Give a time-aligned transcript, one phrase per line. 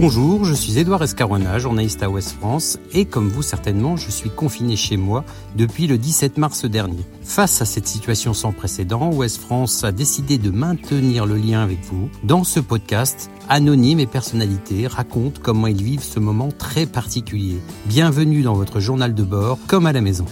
[0.00, 4.30] Bonjour, je suis Édouard Escaroina, journaliste à Ouest France, et comme vous certainement, je suis
[4.30, 5.24] confiné chez moi
[5.56, 7.04] depuis le 17 mars dernier.
[7.24, 11.80] Face à cette situation sans précédent, Ouest France a décidé de maintenir le lien avec
[11.82, 12.10] vous.
[12.22, 17.58] Dans ce podcast, anonymes et personnalités racontent comment ils vivent ce moment très particulier.
[17.86, 20.26] Bienvenue dans votre journal de bord, comme à la maison.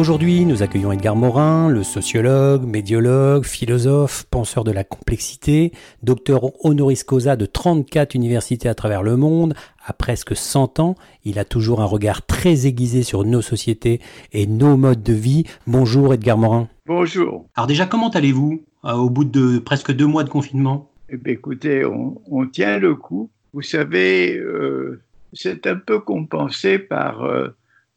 [0.00, 7.04] Aujourd'hui, nous accueillons Edgar Morin, le sociologue, médiologue, philosophe, penseur de la complexité, docteur honoris
[7.04, 9.52] causa de 34 universités à travers le monde.
[9.84, 10.94] À presque 100 ans,
[11.24, 14.00] il a toujours un regard très aiguisé sur nos sociétés
[14.32, 15.44] et nos modes de vie.
[15.66, 16.70] Bonjour Edgar Morin.
[16.86, 17.44] Bonjour.
[17.54, 20.90] Alors déjà, comment allez-vous euh, au bout de presque deux mois de confinement?
[21.10, 23.28] Eh Écoutez, on, tient le coup.
[23.52, 25.02] Vous savez, euh,
[25.34, 27.22] c'est un peu compensé par...
[27.22, 27.48] Euh,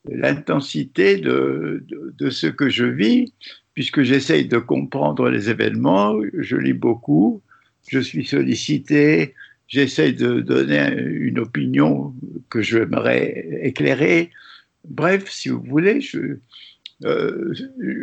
[0.10, 1.84] l'intensité de,
[2.18, 3.34] de, ce que je vis,
[3.74, 7.42] puisque j'essaye de comprendre les événements, je lis beaucoup,
[7.88, 9.34] je suis sollicité,
[9.68, 12.14] j'essaye de donner une opinion
[12.50, 14.32] que j'aimerais éclairer.
[14.88, 16.38] Bref, si vous voulez, je,
[17.06, 17.54] euh,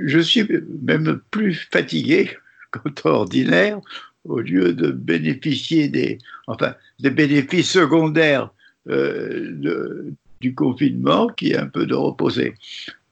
[0.07, 0.47] je suis
[0.83, 2.31] même plus fatigué
[2.71, 3.81] qu'en ordinaire,
[4.25, 8.53] au lieu de bénéficier des, enfin, des bénéfices secondaires
[8.89, 12.55] euh, de, du confinement qui est un peu de reposer.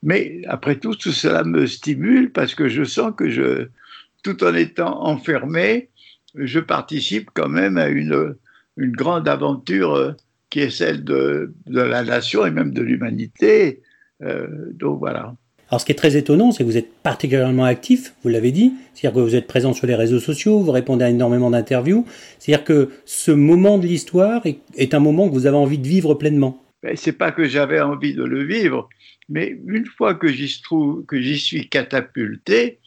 [0.03, 3.69] Mais après tout, tout cela me stimule parce que je sens que je,
[4.23, 5.91] tout en étant enfermé,
[6.35, 8.35] je participe quand même à une,
[8.79, 10.13] grande aventure euh,
[10.51, 13.83] qui est celle de, la nation et même de l'humanité.
[14.23, 15.35] Euh, donc voilà.
[15.69, 18.73] Alors ce qui est très étonnant, c'est que vous êtes particulièrement actif, vous l'avez dit,
[18.95, 22.07] c'est-à-dire que vous êtes présent sur les réseaux sociaux, vous répondez à énormément d'interviews,
[22.39, 26.15] c'est-à-dire que ce moment de l'histoire est un moment que vous avez envie de vivre
[26.15, 26.63] pleinement.
[26.97, 28.89] C'est pas que j'avais envie de le vivre,
[29.29, 32.79] mais une fois que j'y trouve, que j'y suis catapulté,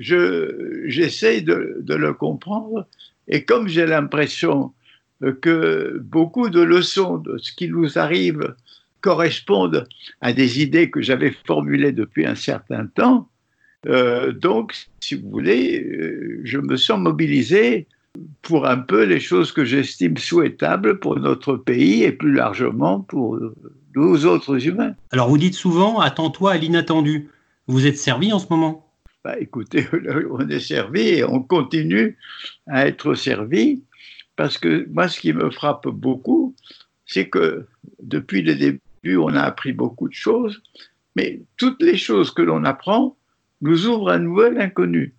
[0.00, 2.86] je, j'essaye de, le comprendre.
[3.28, 4.72] Et comme j'ai l'impression
[5.40, 8.54] que beaucoup de leçons de ce qui nous arrive
[9.00, 9.86] correspondent
[10.20, 13.28] à des idées que j'avais formulées depuis un certain temps,
[13.86, 17.86] euh, donc, si vous voulez, euh, je me sens mobilisé
[18.42, 23.38] pour un peu les choses que j'estime souhaitables pour notre pays et plus largement pour
[23.96, 24.94] nous autres humains.
[25.10, 27.28] Alors vous dites souvent, attends-toi à l'inattendu.
[27.66, 28.92] Vous êtes servi en ce moment?
[29.24, 29.86] Bah, Écoutez,
[30.30, 32.16] on est servi et on continue
[32.66, 33.82] à être servi
[34.36, 36.54] parce que moi, ce qui me frappe beaucoup,
[37.06, 37.66] c'est que
[38.02, 40.62] depuis le début, on a appris beaucoup de choses,
[41.16, 43.16] mais toutes les choses que l'on apprend
[43.60, 45.14] nous ouvrent un nouvel inconnu.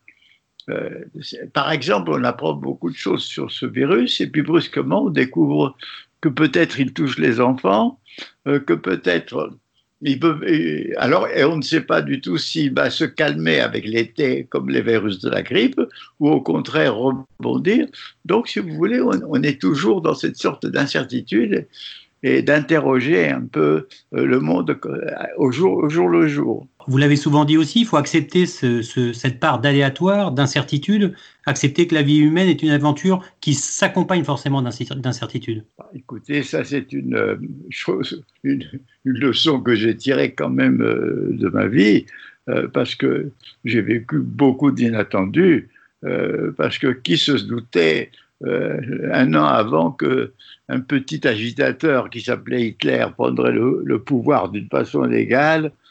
[0.70, 1.06] Euh,
[1.54, 5.76] par exemple, on apprend beaucoup de choses sur ce virus et puis brusquement, on découvre
[6.22, 8.00] que peut-être il touche les enfants,
[8.48, 9.54] euh, que peut-être
[10.02, 10.40] il peut.
[10.98, 14.70] alors, et on ne sait pas du tout s'il va se calmer avec l'été comme
[14.70, 15.82] les virus de la grippe
[16.20, 17.88] ou au contraire rebondir.
[18.26, 21.68] Donc, si vous voulez, on est toujours dans cette sorte d'incertitude
[22.26, 24.80] et d'interroger un peu euh, le monde
[25.38, 26.68] au jour, au jour le jour.
[26.88, 31.16] Vous l'avez souvent dit aussi, il faut accepter cette part d'aléatoire, d'incertitude,
[31.46, 35.64] accepter que la vie humaine est une aventure qui s'accompagne forcément d'incertitude.
[35.78, 37.36] Bah, écoutez, ça c'est une euh,
[37.70, 38.64] chose, une,
[39.04, 42.06] leçon que j'ai tirée quand même euh, de ma vie,
[42.50, 43.32] euh, parce que
[43.64, 45.70] j'ai vécu beaucoup d'inattendus,
[46.56, 48.12] parce que qui se doutait
[48.44, 50.34] un an avant que
[50.70, 55.85] un petit agitateur qui s'appelait Hitler prendrait le pouvoir d'une façon légale euh,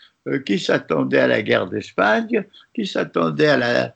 [0.46, 3.94] qui s'attendait à la guerre d'Espagne, qui s'attendait à la,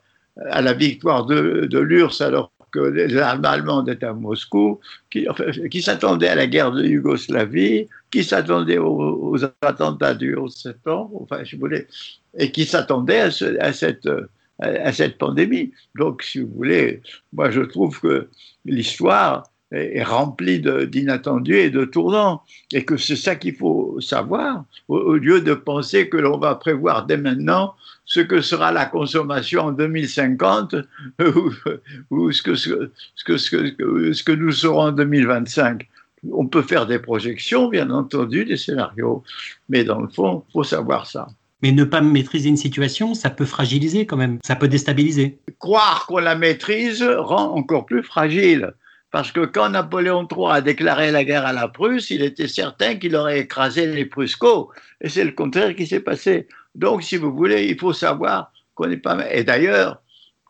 [0.49, 4.79] à la victoire de, de l'URSS alors que les armes allemandes étaient à Moscou,
[5.09, 5.27] qui,
[5.71, 11.43] qui s'attendait à la guerre de Yougoslavie, qui s'attendait aux, attentats du 11 septembre, enfin,
[11.43, 11.87] je voulais,
[12.37, 13.29] et qui s'attendait à,
[13.59, 14.09] à, cette,
[14.59, 15.71] à cette pandémie.
[15.95, 17.01] Donc, si vous voulez,
[17.33, 18.29] moi je trouve que
[18.65, 22.41] l'histoire est rempli d'inattendus et de tournants,
[22.73, 27.05] et que c'est ça qu'il faut savoir, au, lieu de penser que l'on va prévoir
[27.05, 27.75] dès maintenant
[28.05, 30.75] ce que sera la consommation en 2050
[32.09, 32.69] ou, ce, que, ce,
[33.25, 35.87] que, ce, que, ce que nous serons en 2025.
[36.31, 39.23] On peut faire des projections, bien entendu, des scénarios,
[39.69, 41.27] mais dans le fond, il faut savoir ça.
[41.61, 45.39] Mais ne pas maîtriser une situation, ça peut fragiliser quand même, ça peut déstabiliser.
[45.59, 48.73] Croire qu'on la maîtrise rend encore plus fragile.
[49.11, 52.95] Parce que quand Napoléon III a déclaré la guerre à la Prusse, il était certain
[52.95, 54.69] qu'il aurait écrasé les Pruscos.
[55.01, 56.47] Et c'est le contraire qui s'est passé.
[56.75, 59.17] Donc, si vous voulez, il faut savoir qu'on n'est pas.
[59.31, 60.01] Et d'ailleurs,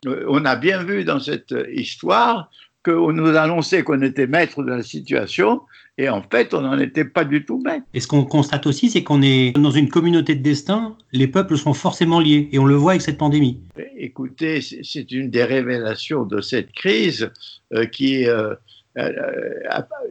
[0.06, 2.50] euh, on a bien vu dans cette histoire
[2.84, 5.62] qu'on nous annonçait qu'on était maître de la situation,
[5.98, 7.86] et en fait, on n'en était pas du tout maître.
[7.94, 11.58] Et ce qu'on constate aussi, c'est qu'on est dans une communauté de destin, les peuples
[11.58, 13.60] sont forcément liés, et on le voit avec cette pandémie.
[13.98, 17.30] écoutez, c'est une des révélations de cette crise
[17.74, 18.56] euh, qui euh,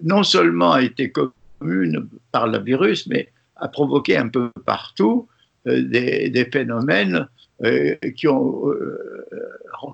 [0.02, 5.26] non seulement a été commune par le virus, mais a provoqué un peu partout
[5.66, 7.26] des, des, phénomènes
[8.14, 8.62] qui ont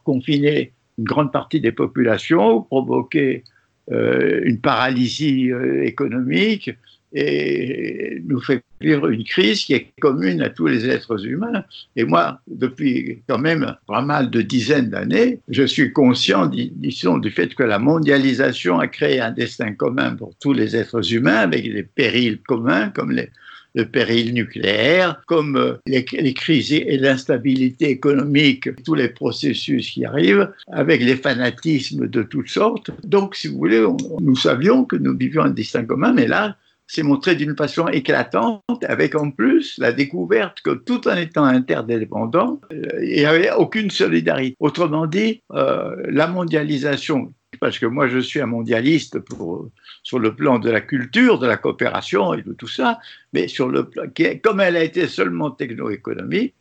[0.04, 3.44] confiné une grande partie des populations, provoqué
[3.90, 5.50] une paralysie
[5.82, 6.70] économique,
[7.14, 11.64] et nous fait vivre une crise qui est commune à tous les êtres humains.
[11.94, 17.30] Et moi, depuis quand même pas mal de dizaines d'années, je suis conscient, disons, du
[17.30, 21.72] fait que la mondialisation a créé un destin commun pour tous les êtres humains, avec
[21.72, 23.30] des périls communs comme les,
[23.74, 30.50] le péril nucléaire, comme euh, les, crises et l'instabilité économique, tous les processus qui arrivent,
[30.70, 32.90] avec les fanatismes de toutes sortes.
[33.04, 33.84] Donc, si vous voulez,
[34.20, 36.56] nous savions que nous vivions un destin commun, mais là,
[36.86, 42.60] s'est montré d'une façon éclatante, avec en plus la découverte que tout en étant interdépendant,
[42.72, 44.56] euh, il n'y avait aucune solidarité.
[44.60, 49.18] Autrement dit, euh, la mondialisation, parce que moi je suis un mondialiste
[50.02, 52.98] sur le plan de la culture, de la coopération et de tout ça,
[53.32, 54.04] mais sur le plan,
[54.42, 56.54] comme elle a été seulement techno-économique,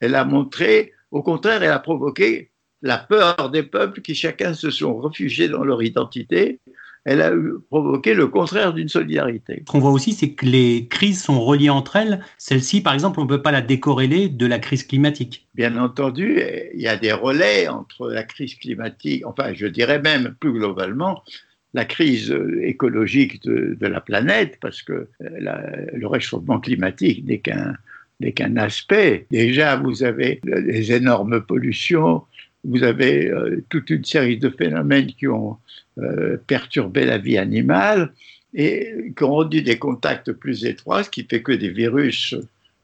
[0.00, 2.50] elle a montré, au contraire, elle a provoqué
[2.82, 6.58] la peur des peuples qui chacun se sont réfugiés dans leur identité
[7.04, 7.32] elle a
[7.68, 9.62] provoqué le contraire d'une solidarité.
[9.66, 12.20] Ce qu'on voit aussi, c'est que les crises sont reliées entre elles.
[12.38, 15.48] Celle-ci, par exemple, on ne peut pas la décorréler de la crise climatique.
[15.54, 16.40] Bien entendu,
[16.74, 21.22] il y a des relais entre la crise climatique, enfin, je dirais même plus globalement,
[21.74, 27.74] la crise écologique de, la planète, parce que le réchauffement climatique n'est qu'un
[28.22, 29.26] n'est qu'un aspect.
[29.30, 32.22] Déjà, vous avez les énormes pollutions,
[32.64, 35.56] vous avez euh, toute une série de phénomènes qui ont
[35.98, 38.12] euh, perturbé la vie animale
[38.54, 42.34] et qui ont rendu des contacts plus étroits, ce qui fait que des virus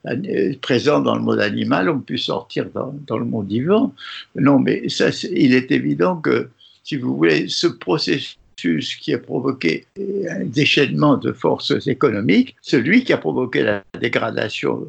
[0.07, 3.95] euh, présents dans le monde animal ont pu sortir dans, le monde vivant.
[4.35, 4.83] Non, mais
[5.31, 6.49] il est évident que,
[6.85, 9.87] si vous voulez, ce processus qui a provoqué
[10.31, 14.89] un déchaînement de forces économiques, celui qui a provoqué la dégradation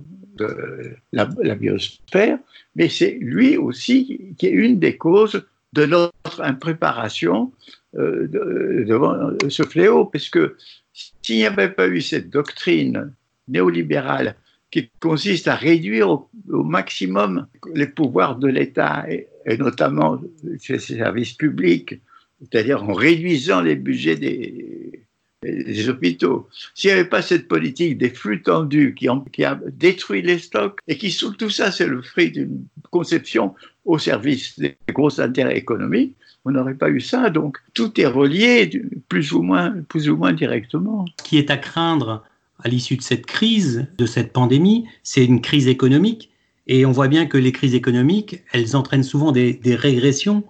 [1.12, 2.40] la, biosphère,
[2.76, 7.52] mais c'est lui aussi qui est une des causes de notre impréparation
[7.98, 8.28] euh,
[8.86, 10.56] devant ce fléau, parce que
[10.94, 13.14] s'il n'y avait pas eu cette doctrine
[13.48, 14.36] néolibérale
[14.72, 19.28] qui consiste à réduire au, maximum les pouvoirs de l'État et,
[19.58, 20.22] notamment
[20.60, 22.00] ses services publics,
[22.40, 24.79] c'est-à-dire en réduisant les budgets des,
[25.44, 26.50] des hôpitaux.
[26.76, 30.80] S'il n'y avait pas cette politique des flux tendus qui, qui, a détruit les stocks
[30.88, 33.56] et qui, sous tout ça, c'est le fruit d'une conception
[33.86, 36.16] au service des gros intérêts économiques,
[36.46, 37.30] on n'aurait pas eu ça.
[37.30, 38.70] Donc tout est relié
[39.08, 41.06] plus ou moins, plus ou moins directement.
[41.20, 42.24] Ce qui est à craindre
[42.62, 46.30] à l'issue de cette crise, de cette pandémie, c'est une crise économique.
[46.68, 50.44] Et on voit bien que les crises économiques, elles entraînent souvent des, des régressions.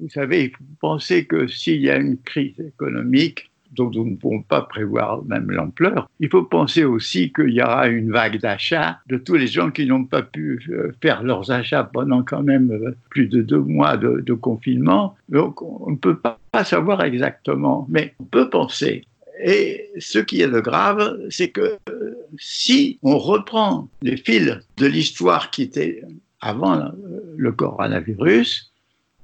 [0.00, 4.16] Vous savez, il faut penser que s'il y a une crise économique, dont nous ne
[4.16, 6.08] pouvons pas prévoir même l'ampleur.
[6.20, 9.86] Il faut penser aussi qu'il y aura une vague d'achats de tous les gens qui
[9.86, 13.96] n'ont pas pu euh, faire leurs achats pendant quand même euh, plus de deux mois
[13.96, 15.16] de, confinement.
[15.28, 19.04] Donc on ne peut pas, savoir exactement, mais on peut penser.
[19.42, 24.86] Et ce qui est de grave, c'est que euh, si on reprend les fils de
[24.86, 26.02] l'histoire qui était
[26.40, 26.90] avant
[27.36, 28.72] le coronavirus,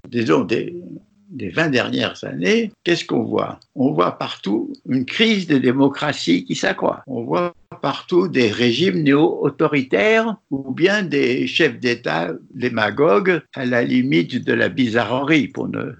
[0.09, 0.75] disons des,
[1.29, 3.59] des 20 dernières années, qu'est-ce qu'on voit?
[3.75, 7.03] On voit partout une crise des démocraties qui s'accroît.
[7.07, 14.45] On voit partout des régimes néo-autoritaires ou bien des chefs d'État démagogues à la limite
[14.45, 15.93] de la bizarrerie, ne,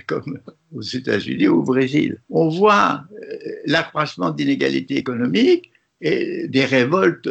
[0.06, 0.38] comme
[0.74, 2.20] aux États-Unis ou au Brésil.
[2.30, 7.28] On voit euh, l'accroissement d'inégalités économiques et des révoltes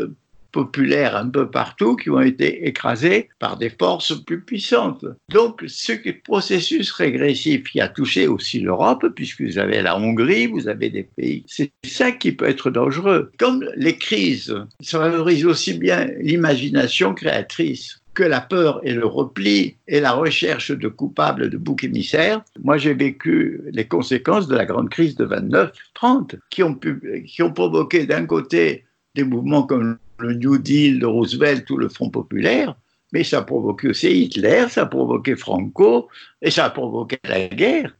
[0.54, 5.06] populaires un peu partout qui ont été écrasés par des forces plus puissantes.
[5.30, 5.92] Donc, ce
[6.24, 11.04] processus régressif qui a touché aussi l'Europe, puisque vous avez la Hongrie, vous avez des
[11.04, 13.32] pays, c'est ça qui peut être dangereux.
[13.38, 19.78] Comme les crises, ça favorise aussi bien l'imagination créatrice que la peur et le repli
[19.88, 22.44] et la recherche de coupables de boucs émissaires.
[22.64, 26.80] Moi, j'ai vécu les conséquences de la grande crise de 29-30 qui ont,
[27.26, 31.90] qui ont provoqué d'un côté des mouvements comme le New Deal de Roosevelt ou le
[31.90, 32.76] Front populaire,
[33.12, 36.10] mais ça a provoqué aussi Hitler, ça a provoqué Franco,
[36.42, 37.96] et ça a provoqué la guerre.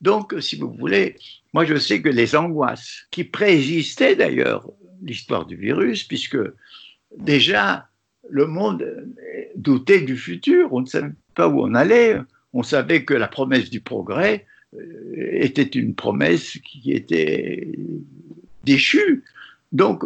[0.00, 1.16] Donc, si vous voulez,
[1.52, 4.68] moi je sais que les angoisses qui préexistaient d'ailleurs
[5.02, 6.38] l'histoire du virus, puisque
[7.16, 7.88] déjà
[8.28, 9.06] le monde
[9.56, 12.18] doutait du futur, on ne savait pas où on allait,
[12.52, 17.72] on savait que la promesse du progrès euh, était une promesse qui était
[18.64, 19.24] déchue.
[19.72, 20.02] Donc,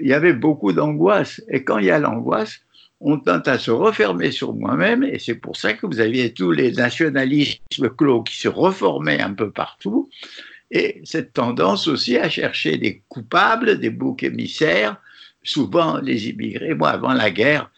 [0.00, 1.42] il y avait beaucoup d'angoisse.
[1.48, 2.60] Et quand il y a l'angoisse,
[3.00, 6.50] on tente à se refermer sur moi-même, et c'est pour ça que vous aviez tous
[6.50, 10.08] les nationalismes clos qui se reformaient un peu partout,
[10.70, 14.96] et cette tendance aussi à chercher des coupables, des boucs émissaires,
[15.42, 16.74] souvent les immigrés.
[16.74, 17.70] Moi, avant la guerre,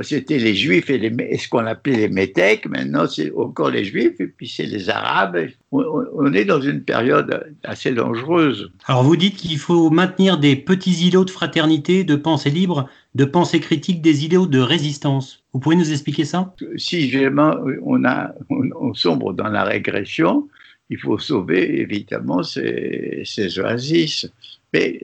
[0.00, 4.18] c'était les juifs et, les, ce qu'on appelait les métèques, maintenant c'est encore les juifs,
[4.18, 5.36] et puis c'est les arabes.
[5.70, 8.70] On, est dans une période assez dangereuse.
[8.86, 13.24] Alors vous dites qu'il faut maintenir des petits îlots de fraternité, de pensée libre, de
[13.24, 15.44] pensée critique, des îlots de résistance.
[15.52, 16.54] Vous pouvez nous expliquer ça?
[16.76, 17.54] Si vraiment
[17.84, 20.48] on, a, on, sombre dans la régression,
[20.88, 24.30] il faut sauver évidemment ces, ces oasis.
[24.72, 24.98] Mais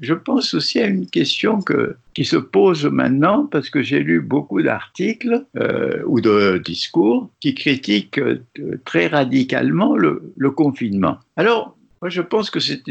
[0.00, 4.20] je pense aussi à une question que, qui se pose maintenant parce que j'ai lu
[4.20, 8.42] beaucoup d'articles euh, ou de discours qui critiquent euh,
[8.84, 11.18] très radicalement le, le, confinement.
[11.36, 12.82] Alors, moi, je pense que c'est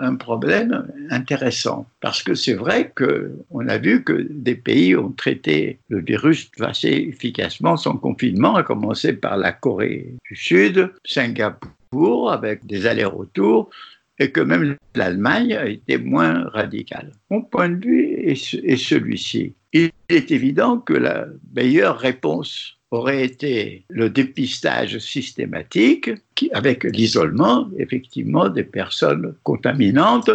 [0.00, 5.78] un problème intéressant parce que c'est vrai qu'on a vu que des pays ont traité
[5.88, 12.66] le virus assez efficacement sans confinement, à commencer par la Corée du Sud, Singapour, avec
[12.66, 13.70] des allers-retours,
[14.18, 17.12] et que même l'Allemagne a été moins radicale.
[17.30, 19.54] Mon point de vue est, celui-ci.
[19.72, 26.10] Il est évident que la meilleure réponse aurait été le dépistage systématique
[26.52, 30.30] avec l'isolement effectivement des personnes contaminantes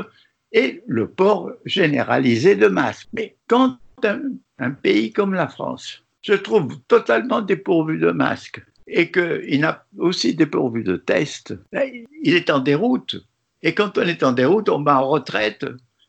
[0.51, 3.09] et le port généralisé de masques.
[3.13, 9.61] Mais quand un, pays comme la France se trouve totalement dépourvu de masques et qu'il
[9.61, 11.89] n'a aussi dépourvu de tests, ben,
[12.21, 13.25] il est en déroute
[13.63, 15.65] et quand on est en déroute, on va en retraite.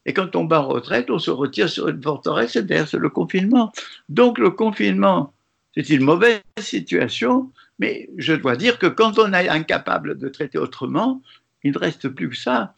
[0.06, 3.73] Et quand on va en retraite, on se retire sur une forteresse, c'est-à-dire le confinement.
[4.08, 5.32] Donc le confinement,
[5.75, 10.58] c'est une mauvaise situation, mais je dois dire que quand on est incapable de traiter
[10.58, 11.23] autrement,
[11.62, 12.75] il ne reste plus que ça.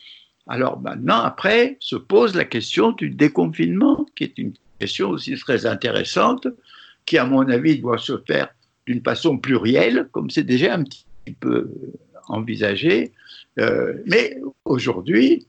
[0.46, 5.66] Alors maintenant, après, se pose la question du déconfinement, qui est une question aussi très
[5.66, 6.46] intéressante,
[7.06, 8.48] qui, à mon avis, doit se faire
[8.86, 11.04] d'une façon plurielle, comme c'est déjà un petit
[11.40, 11.68] peu
[12.28, 13.12] envisagé,
[13.58, 15.46] euh, mais aujourd'hui,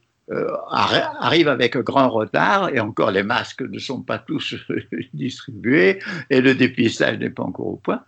[0.70, 4.54] arrive avec grand retard et encore les masques ne sont pas tous
[5.14, 8.02] distribués et le dépistage n'est pas encore au point.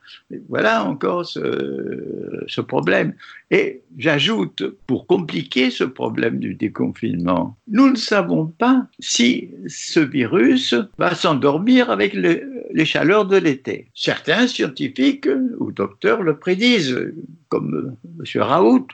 [0.49, 3.15] voilà encore ce, ce problème.
[3.51, 10.75] Et j'ajoute, pour compliquer ce problème du déconfinement, nous ne savons pas si ce virus
[10.99, 13.89] va s'endormir avec les chaleurs de l'été.
[13.95, 17.13] Certains scientifiques ou docteurs le prédisent,
[17.49, 18.43] comme M.
[18.43, 18.87] Raoult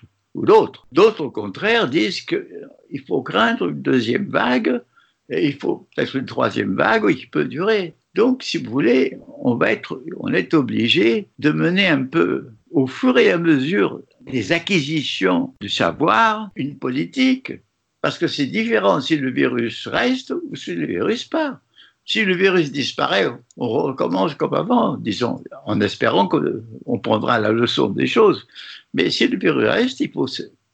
[0.44, 0.86] d'autres.
[0.92, 4.82] D'autres, au contraire, disent qu'il faut craindre une deuxième vague
[5.28, 7.94] et il faut peut-être une troisième vague qui peut durer.
[8.14, 12.86] Donc, si vous voulez, on, va être, on est obligé de mener un peu, au
[12.86, 17.52] fur et à mesure des acquisitions du savoir, une politique,
[18.00, 21.60] parce que c'est différent si le virus reste ou si le virus part.
[22.06, 27.88] Si le virus disparaît, on recommence comme avant, disons, en espérant qu'on prendra la leçon
[27.88, 28.46] des choses.
[28.94, 30.26] Mais si le virus reste, il faut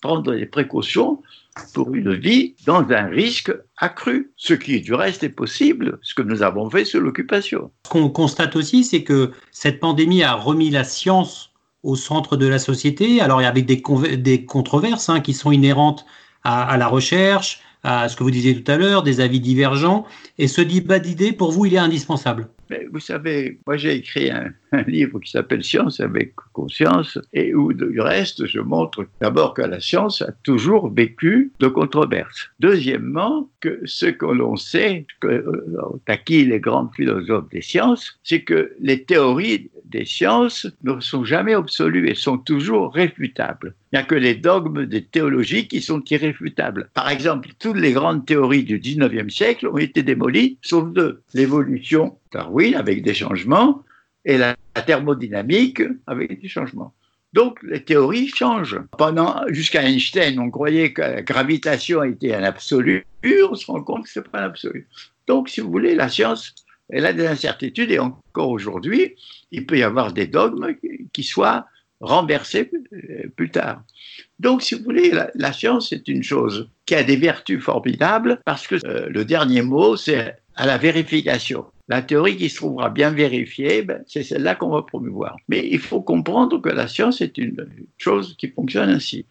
[0.02, 1.22] prendre des précautions
[1.72, 6.22] pour une vie dans un risque accru, ce qui du reste est possible, ce que
[6.22, 7.70] nous avons fait sous l'occupation.
[7.86, 11.50] Ce qu'on constate aussi, c'est que cette pandémie a remis la science
[11.82, 13.82] au centre de la société, alors avec des,
[14.16, 16.04] des controverses hein, qui sont inhérentes
[16.44, 20.06] à, à, la recherche, à ce que vous disiez tout à l'heure, des avis divergents,
[20.38, 22.48] et ce débat d'idées, pour vous, il est indispensable?
[22.90, 24.30] Vous savez, moi j'ai écrit
[24.72, 29.62] un, livre qui s'appelle Science avec conscience et où du reste je montre d'abord que
[29.62, 32.48] la science a toujours vécu de controverses.
[32.60, 38.42] Deuxièmement, que ce que l'on sait, que euh, acquis les grands philosophes des sciences, c'est
[38.42, 43.74] que les théories des sciences ne sont jamais absolues et sont toujours réfutables.
[43.92, 46.90] Il n'y a que les dogmes des théologies qui sont irréfutables.
[46.94, 51.22] Par exemple, toutes les grandes théories du 19e siècle ont été démolies, sauf deux.
[51.34, 53.84] L'évolution, Darwin, avec des changements,
[54.24, 54.56] et la
[54.86, 56.92] thermodynamique, avec des changements.
[57.32, 58.80] Donc les théories changent.
[58.98, 63.06] Pendant jusqu'à Einstein, on croyait que la gravitation était un absolu,
[63.50, 64.88] on se rend compte que c'est pas un absolu.
[65.26, 66.54] Donc si vous voulez, la science,
[66.92, 69.16] elle a des incertitudes et encore aujourd'hui,
[69.50, 70.74] il peut y avoir des dogmes
[71.12, 71.66] qui soient
[72.00, 73.82] renversés euh, plus tard.
[74.38, 78.66] Donc, si vous voulez, la, science est une chose qui a des vertus formidables parce
[78.66, 81.64] que euh, le dernier mot, c'est à la vérification.
[81.88, 85.36] La théorie qui se trouvera bien vérifiée, ben, c'est celle-là qu'on va promouvoir.
[85.48, 87.66] Mais il faut comprendre que la science est une
[87.98, 89.24] chose qui fonctionne ainsi.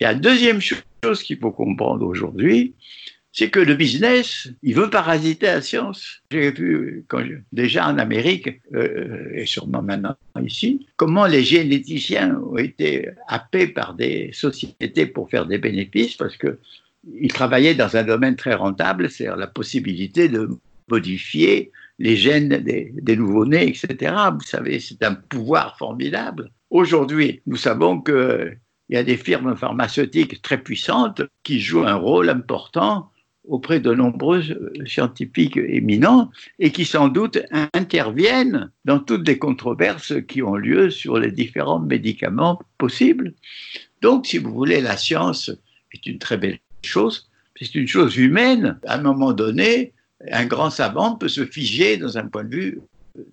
[0.00, 2.74] Et la deuxième chose qu'il faut comprendre aujourd'hui,
[3.32, 6.22] c'est que le business, il veut parasiter la science.
[6.30, 7.04] J'ai vu
[7.52, 13.94] déjà en Amérique, euh, et sûrement maintenant ici, comment les généticiens ont été happés par
[13.94, 19.36] des sociétés pour faire des bénéfices parce qu'ils travaillaient dans un domaine très rentable, c'est-à-dire
[19.36, 20.48] la possibilité de
[20.90, 24.14] modifier les gènes des, des nouveau-nés, etc.
[24.32, 26.50] Vous savez, c'est un pouvoir formidable.
[26.70, 28.58] Aujourd'hui, nous savons qu'il
[28.88, 33.10] y a des firmes pharmaceutiques très puissantes qui jouent un rôle important
[33.48, 34.42] auprès de nombreux
[34.86, 37.38] scientifiques éminents et qui sans doute
[37.72, 43.34] interviennent dans toutes les controverses qui ont lieu sur les différents médicaments possibles.
[44.02, 45.50] Donc, si vous voulez, la science
[45.92, 48.78] est une très belle chose, c'est une chose humaine.
[48.86, 49.92] À un moment donné,
[50.30, 52.80] un grand savant peut se figer dans un point de vue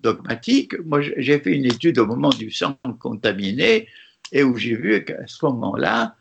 [0.02, 0.74] dogmatique.
[0.84, 3.86] Moi, j'ai fait une étude au moment du sang contaminé
[4.32, 6.16] et où j'ai vu qu'à ce moment-là,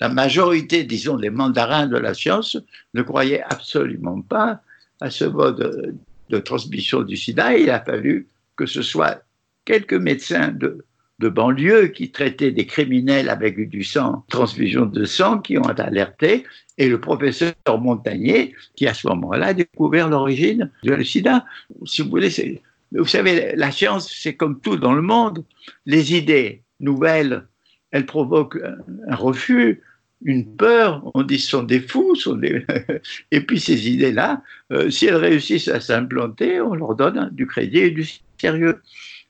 [0.00, 2.56] la majorité, disons, des mandarins de la science
[2.94, 4.62] ne croyaient absolument pas
[5.00, 5.94] à ce mode
[6.30, 7.56] de transmission du sida.
[7.56, 8.26] il a fallu
[8.56, 9.22] que ce soit
[9.64, 10.84] quelques médecins de,
[11.18, 16.44] banlieue qui traitaient des criminels avec du sang, transfusion de sang, qui ont alerté,
[16.78, 21.44] et le professeur Montagnier, qui à ce moment-là a découvert l'origine du sida.
[21.84, 25.44] Si vous voulez, vous savez, la science, c'est comme tout dans le monde.
[25.84, 27.46] Les idées nouvelles,
[27.90, 28.58] elles provoquent
[29.06, 29.82] un refus,
[30.22, 32.64] une peur, on dit ce sont des fous, sont des...
[33.30, 37.78] et puis ces idées-là, euh, si elles réussissent à s'implanter, on leur donne du crédit
[37.78, 38.06] et du
[38.38, 38.80] sérieux.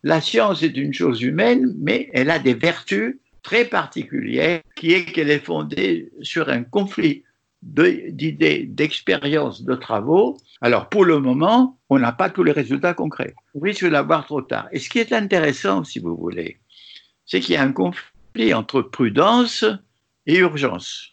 [0.02, 5.04] La science est une chose humaine, mais elle a des vertus très particulières, qui est
[5.04, 7.22] qu'elle est fondée sur un conflit
[7.62, 10.38] d'idées, d'expériences, de travaux.
[10.60, 13.34] Alors pour le moment, on n'a pas tous les résultats concrets.
[13.54, 14.68] On risque l'avoir trop tard.
[14.72, 16.58] Et ce qui est intéressant, si vous voulez,
[17.26, 19.64] c'est qu'il y a un conflit entre prudence
[20.38, 21.10] urgence.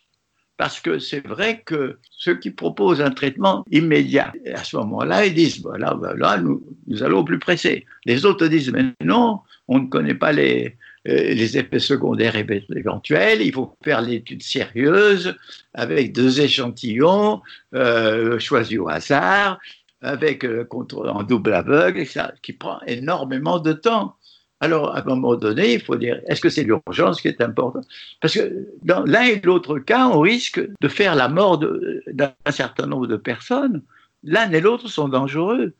[0.57, 5.35] Parce que c'est vrai que ceux qui proposent un traitement immédiat, à ce moment-là, ils
[5.35, 7.85] disent, voilà, voilà nous, nous, allons au plus pressé.
[8.05, 10.75] Les autres disent, mais non, on ne connaît pas les,
[11.07, 15.35] euh, les effets secondaires éventuels, il faut faire l'étude sérieuse
[15.73, 17.41] avec deux échantillons
[17.75, 19.57] euh, choisis au hasard,
[20.01, 24.16] avec euh, contrôle en double aveugle, ça, qui prend énormément de temps.
[24.59, 27.87] Alors, à un moment donné, il faut dire, est-ce que c'est l'urgence qui est importante?
[28.21, 32.87] Parce que dans l'un et l'autre cas, on risque de faire la mort d'un certain
[32.87, 33.83] nombre de personnes.
[34.23, 35.73] L'un et l'autre sont dangereux.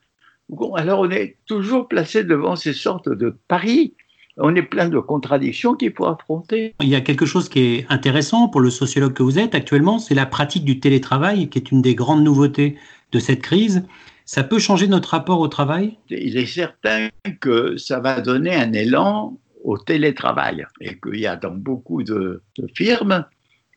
[0.75, 3.95] Alors, on est toujours placé devant ces sortes de paris.
[4.37, 6.75] On est plein de contradictions qu'il faut affronter.
[6.79, 9.97] Il y a quelque chose qui est intéressant pour le sociologue que vous êtes actuellement,
[9.97, 12.77] c'est la pratique du télétravail, qui est une des grandes nouveautés
[13.11, 13.83] de cette crise.
[14.27, 15.97] Ça peut changer notre rapport au travail?
[16.09, 17.07] Il est certain
[17.39, 22.43] que ça va donner un élan au télétravail et qu'il y a dans beaucoup de,
[22.75, 23.25] firmes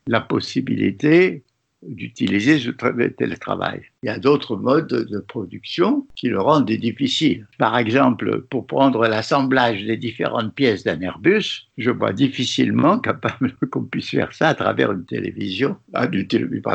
[0.09, 1.45] la possibilité
[1.87, 2.71] d'utiliser ce
[3.11, 3.83] télétravail.
[4.03, 7.47] Il y a d'autres modes de production qui le rendent difficile.
[7.57, 13.85] Par exemple, pour prendre l'assemblage des différentes pièces d'un Airbus, je vois difficilement capable qu'on
[13.85, 16.09] puisse faire ça à travers une télévision, ah,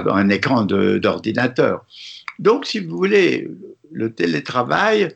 [0.08, 1.86] un écran d'ordinateur.
[2.40, 3.50] Donc, si vous voulez,
[3.92, 5.10] le télétravail,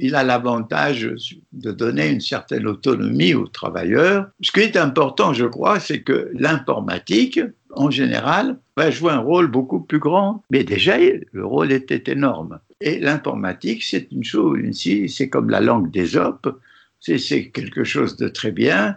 [0.00, 1.10] il a l'avantage
[1.52, 4.28] de donner une certaine autonomie aux travailleurs.
[4.40, 7.40] Ce qui est important, je crois, c'est que l'informatique,
[7.74, 10.44] en général, va jouer un rôle beaucoup plus grand.
[10.50, 12.60] Mais déjà, le rôle était énorme.
[12.80, 14.58] Et l'informatique, c'est une chose,
[15.08, 16.16] c'est comme la langue des
[17.00, 18.96] c'est quelque chose de très bien.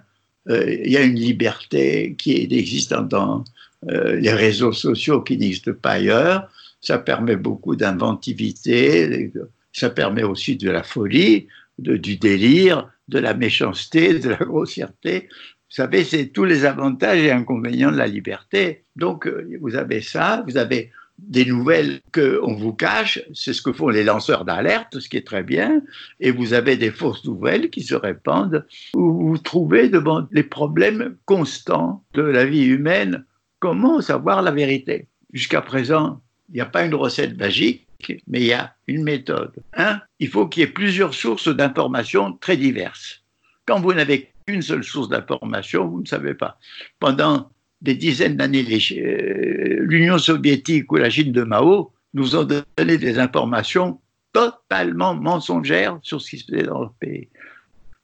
[0.50, 3.44] Euh, il y a une liberté qui existe dans
[3.90, 6.50] euh, les réseaux sociaux qui n'existent pas ailleurs
[6.82, 9.32] ça permet beaucoup d'inventivité,
[9.72, 15.30] ça permet aussi de la folie, de, du délire, de la méchanceté, de la grossièreté.
[15.32, 18.84] Vous savez, c'est tous les avantages et inconvénients de la liberté.
[18.96, 23.72] Donc, euh, vous avez ça, vous avez des nouvelles qu'on vous cache, c'est ce que
[23.72, 25.82] font les lanceurs d'alerte, ce qui est très bien,
[26.20, 28.66] et vous avez des fausses nouvelles qui se répandent,
[28.96, 33.24] où vous vous trouvez devant les problèmes constants de la vie humaine.
[33.60, 35.08] Comment savoir la vérité?
[35.32, 37.88] Jusqu'à présent, il n'y a pas une recette magique,
[38.28, 39.54] mais il y a une méthode.
[39.76, 43.24] Un, il faut qu'il y ait plusieurs sources d'informations très diverses.
[43.66, 46.60] Quand vous n'avez qu'une seule source d'information, vous ne savez pas.
[47.00, 47.50] Pendant
[47.82, 53.18] des dizaines d'années, euh, l'Union soviétique ou la Chine de Mao nous ont donné des
[53.18, 54.00] informations
[54.34, 57.30] totalement mensongères sur ce qui se faisait dans leur pays.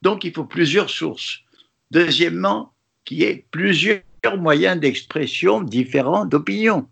[0.01, 1.39] Donc il faut plusieurs sources.
[1.91, 4.01] Deuxièmement, qu'il y ait plusieurs
[4.37, 6.87] moyens d'expression différents d'opinion.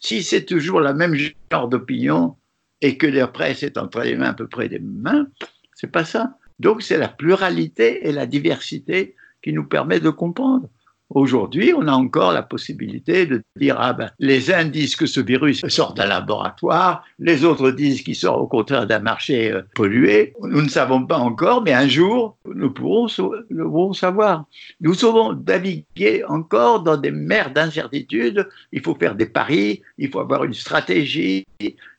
[0.00, 1.14] Si c'est toujours la même
[1.52, 2.36] genre d'opinion
[2.80, 5.28] et que la presse est entre les mains à peu près des mains,
[5.74, 6.38] c'est pas ça.
[6.58, 10.68] Donc c'est la pluralité et la diversité qui nous permet de comprendre.
[11.10, 15.18] Aujourd'hui, on a encore la possibilité de dire ah ben, les uns disent que ce
[15.18, 20.34] virus sort d'un laboratoire, les autres disent qu'il sort au contraire d'un marché euh, pollué.
[20.40, 23.08] Nous ne savons pas encore, mais un jour, nous pourrons
[23.50, 24.44] le savoir.
[24.80, 28.48] Nous saurons naviguer encore dans des mers d'incertitude.
[28.72, 31.44] Il faut faire des paris, il faut avoir une stratégie,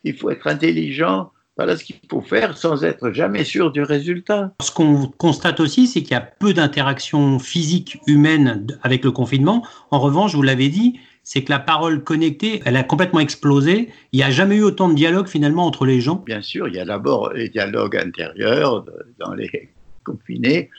[0.05, 1.31] il faut être intelligent.
[1.61, 4.51] Voilà ce qu'il faut faire sans être jamais sûr du résultat.
[4.63, 9.63] Ce qu'on constate aussi, c'est qu'il y a peu d'interactions physiques humaines avec le confinement.
[9.91, 13.89] En revanche, vous l'avez dit, c'est que la parole connectée, elle a complètement explosé.
[14.11, 16.23] Il n'y a jamais eu autant de dialogue finalement entre les gens.
[16.25, 18.83] Bien sûr, il y a d'abord les dialogues intérieurs
[19.19, 19.69] dans les
[20.03, 20.71] confinés,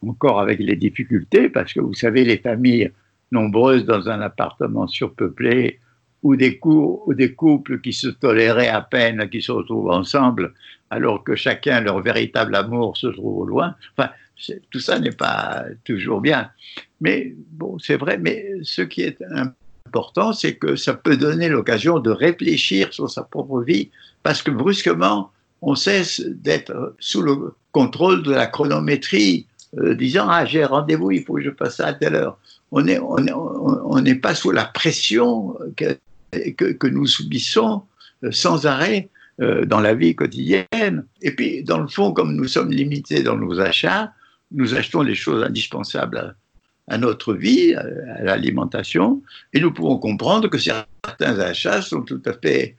[0.00, 2.90] encore avec les difficultés, parce que vous savez, les familles
[3.30, 5.80] nombreuses dans un appartement surpeuplé,
[6.22, 10.54] ou des, ou des couples qui se toléraient à peine, qui se retrouvent ensemble,
[10.90, 13.74] alors que chacun, leur véritable amour, se trouve au loin.
[13.96, 14.10] Enfin,
[14.70, 16.50] tout ça n'est pas toujours bien.
[17.00, 19.18] Mais bon, c'est vrai, mais ce qui est
[19.86, 23.90] important, c'est que ça peut donner l'occasion de réfléchir sur sa propre vie,
[24.22, 25.30] parce que brusquement,
[25.62, 29.46] on cesse d'être sous le contrôle de la chronométrie,
[29.78, 32.38] euh, disant Ah, j'ai rendez-vous, il faut que je passe à telle heure.
[32.72, 35.56] On n'est pas sous la pression
[36.30, 37.82] que, nous subissons
[38.24, 39.08] euh, sans arrêt
[39.40, 41.04] euh, dans la vie quotidienne.
[41.22, 44.12] Et puis, dans le fond, comme nous sommes limités dans nos achats,
[44.52, 46.34] nous achetons des choses indispensables
[46.88, 52.32] à notre vie, à l'alimentation, et nous pouvons comprendre que certains achats sont tout à
[52.32, 52.76] fait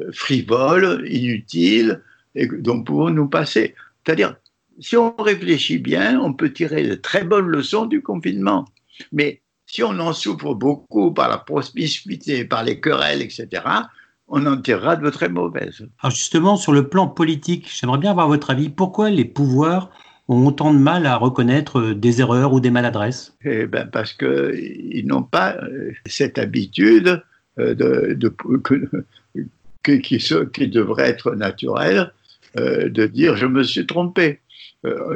[0.00, 2.02] euh, frivoles, inutiles,
[2.34, 3.74] et dont pouvons nous passer.
[4.04, 4.36] C'est-à-dire,
[4.80, 8.66] si on réfléchit bien, on peut tirer de très bonnes leçons du confinement.
[9.12, 13.62] Mais si on en souffre beaucoup par la promiscuité, par les querelles, etc.,
[14.28, 15.86] on en tirera de très mauvaises.
[16.00, 18.68] Alors justement, sur le plan politique, j'aimerais bien avoir votre avis.
[18.68, 19.90] Pourquoi les pouvoirs
[20.28, 23.36] ont autant de mal à reconnaître euh, des erreurs ou des maladresses?
[23.44, 27.22] Eh ben Parce qu'ils n'ont pas euh, cette habitude
[27.58, 28.34] euh, de,
[29.82, 32.12] qui, qui, devrait être naturelle
[32.56, 34.38] de dire je me suis trompé.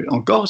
[0.09, 0.49] encore,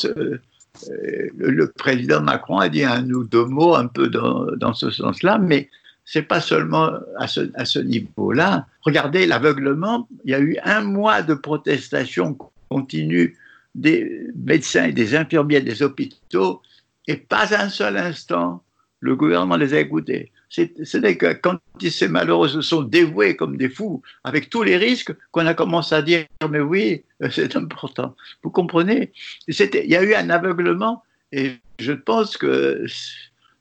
[1.37, 5.39] le président Macron a dit un ou deux mots un peu dans, dans ce sens-là,
[5.39, 5.69] mais
[6.05, 8.67] c'est pas seulement à ce, à ce niveau-là.
[8.83, 10.09] Regardez l'aveuglement.
[10.25, 12.37] Il y a eu un mois de protestation
[12.71, 13.37] continue
[13.75, 16.63] des médecins et des infirmiers des hôpitaux
[17.07, 18.63] et pas un seul instant
[19.01, 20.33] le gouvernement les a écoutés.
[20.51, 24.77] Ce n'est que quand ces malheureux se sont dévoués comme des fous, avec tous les
[24.77, 28.17] risques, qu'on a commencé à dire mais oui, c'est important.
[28.43, 29.13] Vous comprenez
[29.47, 32.85] Il y a eu un aveuglement et je pense que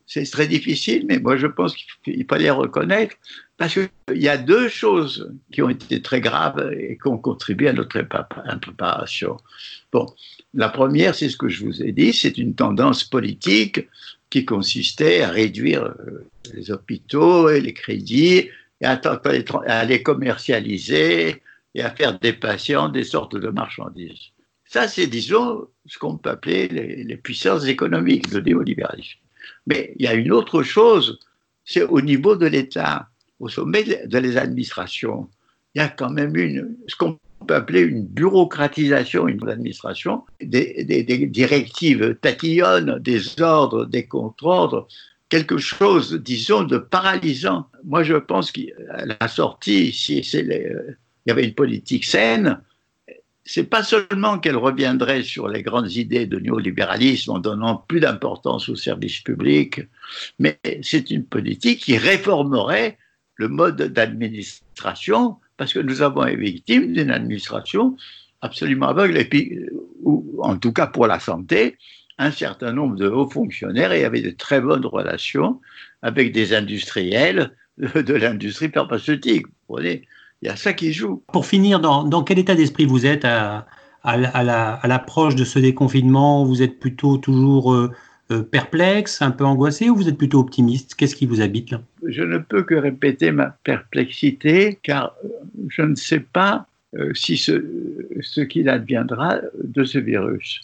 [0.06, 3.15] c'est très difficile, mais moi je pense qu'il fallait reconnaître
[3.58, 7.67] parce qu'il y a deux choses qui ont été très graves et qui ont contribué
[7.67, 7.97] à notre
[8.45, 9.38] impréparation.
[9.91, 10.06] Bon,
[10.54, 13.88] la première, c'est ce que je vous ai dit, c'est une tendance politique
[14.30, 18.50] qui consistait à réduire euh, les hôpitaux et les crédits
[18.82, 21.42] et à, les commercialiser
[21.74, 24.32] et à faire des patients des sortes de marchandises.
[24.66, 29.20] Ça, c'est, disons, ce qu'on peut appeler les, puissances économiques, le néolibéralisme.
[29.66, 31.20] Mais il y a une autre chose,
[31.63, 33.10] c'est au niveau de l'État,
[33.40, 35.30] au sommet de les administrations.
[35.74, 40.84] Il y a quand même une, ce qu'on peut appeler une bureaucratisation une administration, des,
[40.84, 44.88] des, directives tatillonnes, des ordres, des contre-ordres,
[45.30, 47.67] quelque chose, disons, de paralysant.
[47.84, 50.71] Moi, je pense qu'à la sortie, si les,
[51.26, 52.62] il y avait une politique saine,
[53.43, 58.67] c'est pas seulement qu'elle reviendrait sur les grandes idées de néolibéralisme en donnant plus d'importance
[58.69, 59.82] aux services publics,
[60.39, 62.97] mais c'est une politique qui réformerait
[63.36, 67.98] le mode d'administration, parce que nous avons été victimes d'une administration
[68.41, 69.60] absolument aveugle, et puis,
[70.04, 71.78] ou en tout cas pour la santé,
[72.20, 75.60] un certain nombre de hauts fonctionnaires et avait de très bonnes relations
[76.02, 79.48] avec des industriels de l'industrie pharmaceutique.
[79.48, 80.08] Vous voyez
[80.41, 81.24] il y a ça qui joue.
[81.34, 83.65] Pour finir, dans, quel état d'esprit vous êtes à,
[84.04, 86.46] à, l'approche de ce déconfinement?
[86.46, 87.91] Vous êtes plutôt toujours euh,
[88.32, 90.96] euh, perplexe, un peu angoissé ou vous êtes plutôt optimiste?
[90.96, 91.82] Qu'est-ce qui vous habite là?
[92.06, 95.30] Je ne peux que répéter ma perplexité car euh,
[95.70, 96.68] je ne sais pas
[97.13, 97.63] si ce,
[98.22, 100.62] ce qu'il adviendra de ce virus.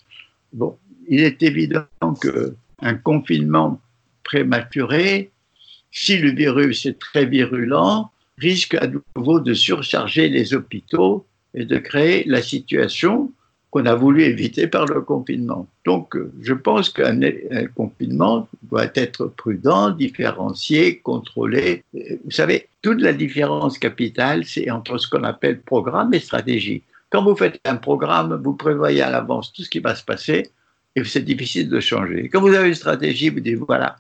[0.54, 0.76] Bon,
[1.08, 1.86] il est évident
[2.22, 3.80] qu'un confinement
[4.24, 5.32] prématuré,
[5.92, 11.78] si le virus est très virulent, risque à nouveau de surcharger les hôpitaux et de
[11.78, 13.32] créer la situation
[13.74, 15.68] qu'on a voulu éviter par le confinement.
[15.84, 17.20] Donc, je pense qu'un
[17.74, 21.84] confinement doit être prudent, différencié, contrôlé.
[21.92, 26.84] Vous savez, toute la différence capitale, c'est entre ce qu'on appelle programme et stratégie.
[27.10, 30.52] Quand vous faites un programme, vous prévoyez à l'avance tout ce qui va se passer
[30.96, 32.30] et c'est difficile de changer.
[32.32, 33.96] Quand vous avez une stratégie, vous dites, voilà,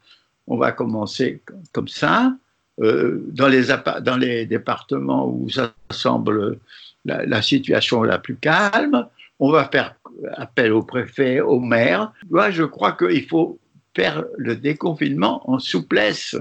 [0.46, 2.36] on va commencer comme ça,
[2.80, 6.60] euh, dans les départements où ça semble
[7.06, 9.08] la, situation la plus calme,
[9.44, 9.96] on va faire
[10.36, 12.14] appel au préfet, au maire.
[12.30, 13.60] Moi, je crois qu'il faut
[13.94, 16.38] faire le déconfinement en souplesse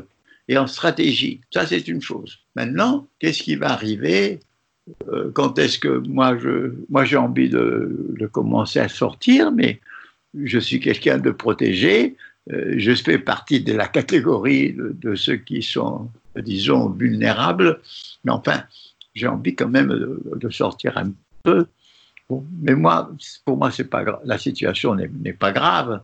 [0.46, 1.40] et en stratégie.
[1.52, 2.38] Ça, c'est une chose.
[2.54, 4.38] Maintenant, qu'est-ce qui va arriver
[5.08, 9.80] euh, quand est-ce que moi, je, moi j'ai envie de, de, commencer à sortir, mais
[10.40, 12.16] je suis quelqu'un de protégé.
[12.52, 17.80] Euh, je fais partie de la catégorie de, ceux qui sont, disons, vulnérables.
[18.24, 18.62] Mais enfin,
[19.14, 19.92] j'ai envie quand même
[20.36, 21.12] de sortir un
[21.42, 21.66] peu.
[22.28, 23.10] Bon, mais moi,
[23.44, 26.00] pour moi, c'est pas la situation n'est pas grave.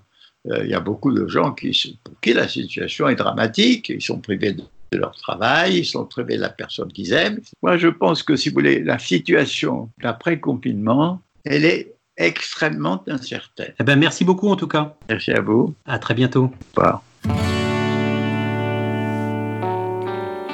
[0.51, 3.89] Euh, il y a beaucoup de gens qui, pour qui la situation est dramatique.
[3.89, 7.41] Ils sont privés de de leur travail, ils sont privés de la personne qu'ils aiment.
[7.63, 13.73] Moi, je pense que, si vous voulez, la situation d'après-confinement, elle est extrêmement incertaine.
[13.79, 14.97] Eh ben, merci beaucoup en tout cas.
[15.09, 15.75] Merci à vous.
[15.87, 16.51] À très bientôt.
[16.77, 17.03] Au revoir.